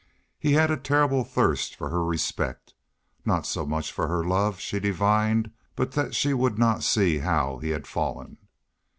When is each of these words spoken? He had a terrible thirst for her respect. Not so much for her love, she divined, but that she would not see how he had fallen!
He 0.39 0.53
had 0.53 0.71
a 0.71 0.77
terrible 0.77 1.23
thirst 1.23 1.75
for 1.75 1.89
her 1.89 2.03
respect. 2.03 2.73
Not 3.23 3.45
so 3.45 3.67
much 3.67 3.91
for 3.91 4.07
her 4.07 4.23
love, 4.23 4.59
she 4.59 4.79
divined, 4.79 5.51
but 5.75 5.91
that 5.91 6.15
she 6.15 6.33
would 6.33 6.57
not 6.57 6.81
see 6.81 7.19
how 7.19 7.59
he 7.59 7.69
had 7.69 7.85
fallen! 7.85 8.37